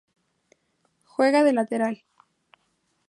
Juega 1.05 1.43
de 1.43 1.53
Lateral. 1.53 2.01